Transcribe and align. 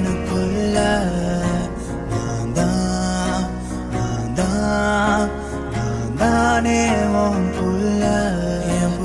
எனக்குள்ள. 0.00 0.76
நான் 2.10 2.52
தான் 2.52 3.44
நான் 3.92 4.34
தான் 4.34 5.26
நான் 5.74 6.16
தானே 6.16 6.80
உன் 7.16 7.48
புள்ள 7.50 8.02
என் 8.76 8.98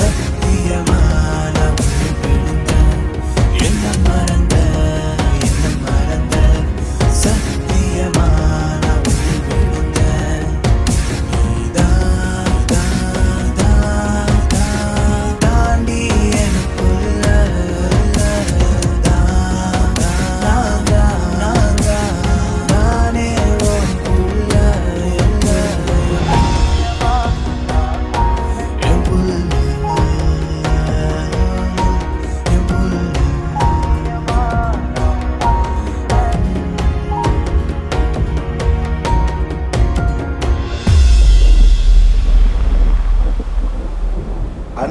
Huh? 0.00 0.27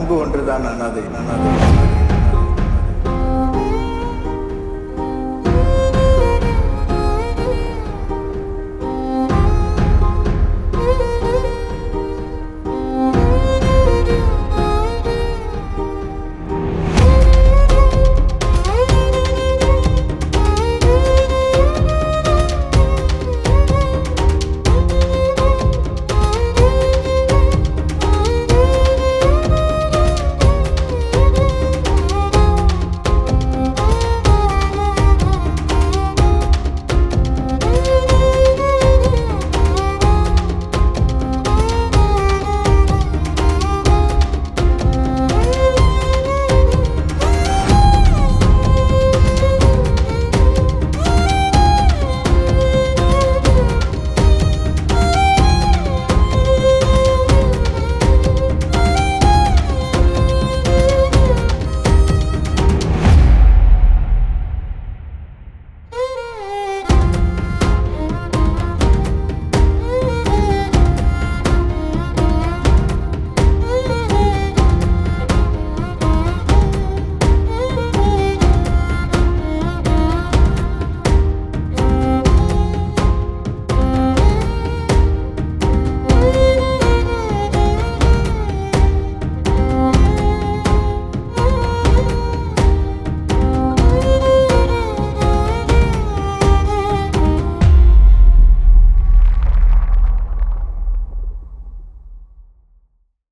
அன்பு 0.07 0.19
ஒன்றுதான் 0.23 0.65
அனாதை 0.67 1.01
அனாதை. 1.19 1.96